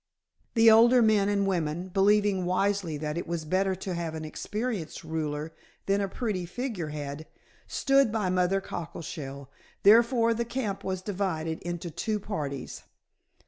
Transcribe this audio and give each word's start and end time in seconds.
The 0.55 0.71
older 0.71 1.03
men 1.03 1.29
and 1.29 1.45
women, 1.45 1.89
believing 1.89 2.43
wisely 2.43 2.97
that 2.97 3.19
it 3.19 3.27
was 3.27 3.45
better 3.45 3.75
to 3.75 3.93
have 3.93 4.15
an 4.15 4.25
experienced 4.25 5.03
ruler 5.03 5.53
than 5.85 6.01
a 6.01 6.07
pretty 6.07 6.47
figurehead, 6.47 7.27
stood 7.67 8.11
by 8.11 8.27
Mother 8.31 8.61
Cockleshell, 8.61 9.51
therefore 9.83 10.33
the 10.33 10.43
camp 10.43 10.83
was 10.83 11.03
divided 11.03 11.61
into 11.61 11.91
two 11.91 12.19
parties. 12.19 12.81